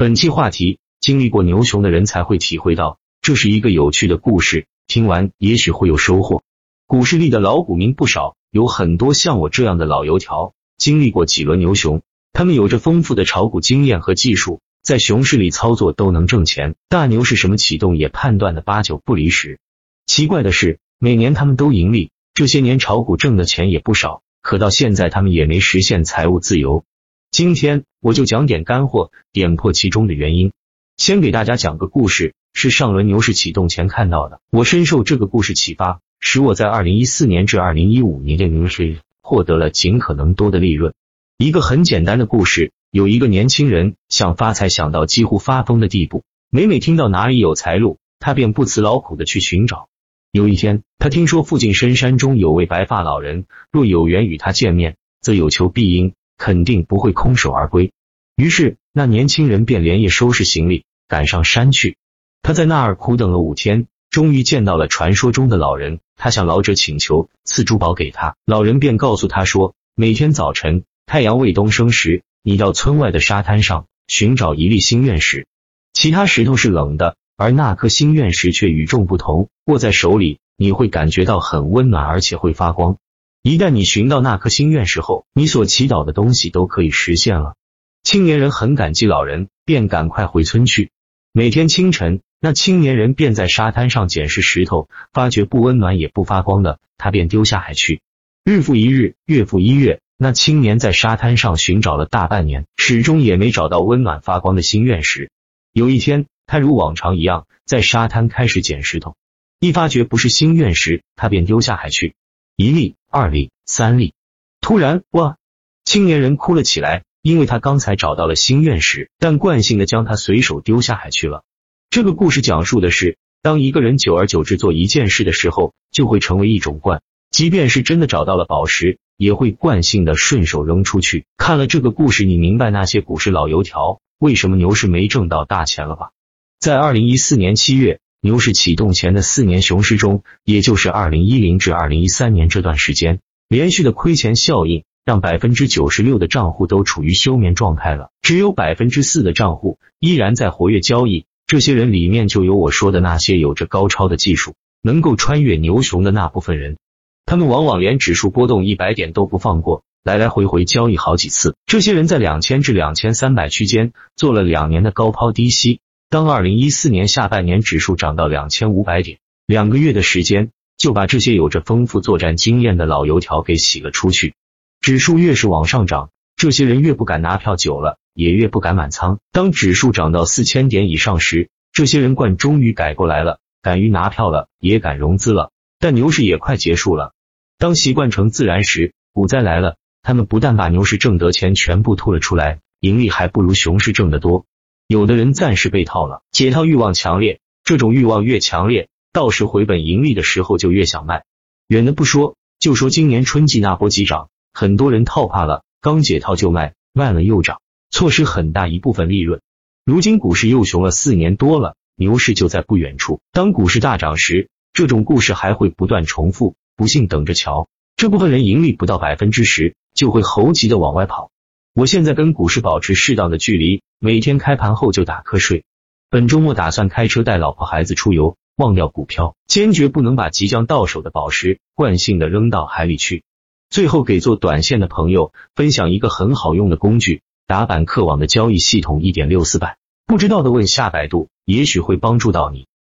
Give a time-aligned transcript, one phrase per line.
[0.00, 4.66] 本期话题：经历过牛熊的人才会体会到，这是一个有趣的故事。
[4.86, 6.42] 听完也许会有收获。
[6.86, 12.00] 股市里的老股民不少，有很多像我这样的老油条，经历过几轮牛熊，
[12.32, 16.76] 他们有着丰富的炒股经验和技术，在熊市里操作都能挣钱。
[16.88, 19.58] 大牛是什么启动，也判断的八九不离十。
[20.06, 26.84] 奇怪的是，每年他们都盈利，这些年炒股挣的钱也不少，可到现在他们也没实现财务自由。
[27.30, 30.50] 今天我就讲点干货，点破其中的原因。
[30.96, 34.40] 先给大家讲个故事，是上轮牛市启动前看到的。
[34.50, 40.92] 我深受这个故事启发，使我在二零一四年至二零一五年的牛市获得了尽可能多的利润。
[41.38, 49.88] 一个很简单的故事，有一个年轻人想发财想到几乎发疯的地步，每每听到哪里有财路，他便不辞劳苦的去寻找。
[50.32, 56.12] 有一天，他听说附近深山中有位白发老人，若有缘与他见面，则有求必应。
[56.40, 57.92] 肯定不会空手而归。
[58.34, 61.98] 于是，那年轻人便连夜收拾行李，赶上山去。
[62.40, 66.00] 他在那儿苦等了五天，终于见到了传说中的老人。
[66.16, 75.46] 他向老者请求赐珠宝给他，老人便告诉他说：每天早晨太阳未东升时，你到村外的沙滩上寻找一粒星愿石，
[75.92, 82.96] 其他石头是冷的，而那颗星愿石却与众不同，握在手里你会感觉到很温暖，而且会发光。
[83.42, 87.54] 一旦你寻到那颗心愿石后，你所祈祷的东西都可以实现了。
[88.02, 90.90] 青年人很感激老人，便赶快回村去。
[91.32, 98.02] 每天清晨，那青年人便在沙滩上捡拾石头，发觉不温暖也不发光的，他便丢下海去。
[98.44, 105.30] 日复一日，月复一月，那青年在沙滩上寻找了大半年，始终也没找到温暖发光的心愿石。
[105.72, 109.16] 有一天，他如往常一样在沙滩开始捡石头，
[109.60, 112.14] 一发觉不是心愿石，他便丢下海去。
[112.56, 114.14] 一粒、二粒、三粒，
[114.60, 115.36] 突然，哇！
[115.84, 121.42] 青年人哭了起来，因为他刚才找到了心愿石，但惯性的将它随手丢下海去了。
[121.90, 131.26] 这个故事讲述的是，当一个人久而久之做一件事的时候，就会成为一种惯，即便是真的找到了宝石，也会惯性的顺手扔出去。
[131.36, 136.12] 看了这个故事，你明白那些股市老油条为什么牛市没挣到大钱了吧？
[136.60, 137.99] 在二零一四年七月。
[138.22, 151.24] 牛市启动前的四年熊市中，也就是二零一零至二零一三年这段时间，连续的亏钱效应让百分之九十六的账户都处于休眠状态了，只有百分之四的账户依然在活跃交易。
[151.46, 156.76] 这些人里面就有我说的那些有着高超的技术，能够穿越牛熊的那部分人。
[157.24, 161.56] 他们往往连指数波动一百点都不放过，来来回回交易好几次。
[161.64, 165.80] 这些人在两千至两千三百区间做了两年的高抛低吸。
[166.10, 174.34] 当二零一四年下半年指数涨到两千五百点，两个月的时间就把这些有着丰富作战经验的老油条给洗了出去。
[174.80, 179.20] 指数越是往上涨，这些人越不敢拿票，久了也越不敢满仓。
[179.30, 185.52] 当指数涨到四千点以上时，这些人惯终于改过来了，敢于拿票了，也敢融资了。
[185.78, 187.12] 但牛市也快结束了，
[187.56, 194.44] 当习惯成自然时，股灾来了，他们不但把牛市挣得钱全部吐了出来，盈利还不如熊市挣得多。
[194.90, 201.22] 有的人暂时被套了，解套欲望强烈，这种欲望越强烈，到时回本盈利的时候就越想卖。
[201.68, 207.60] 远的不说，就说今年春季那波急涨，很多人套怕了，刚解套就卖，卖了又涨，
[207.92, 209.40] 错失很大一部分利润。
[209.84, 213.20] 如今股市又熊了四年多了，牛市就在不远处。
[213.30, 217.68] 当股市大涨时，这种故事还会不断重复，不信等着瞧。
[217.94, 221.30] 这部分人盈利不到百分之十，就会猴急的往外跑。
[221.76, 225.64] 我现在跟股市保持适当的距离，每天开盘后就打瞌睡。
[226.08, 233.24] 本周末打算开车带老婆孩子出游，忘掉股票，坚决不能把即将到手的宝石惯性的扔到海里去。
[233.68, 239.76] 最后给做短线的朋友分享一个很好用的工具——打板客网的交易系统一点六四版。
[240.06, 242.66] 不知道的问下百度，也许会帮助到你。